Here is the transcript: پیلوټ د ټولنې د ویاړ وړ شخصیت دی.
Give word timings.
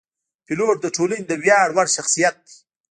پیلوټ 0.45 0.77
د 0.81 0.87
ټولنې 0.95 1.25
د 1.27 1.31
ویاړ 1.43 1.67
وړ 1.75 1.87
شخصیت 1.95 2.35
دی. 2.45 2.55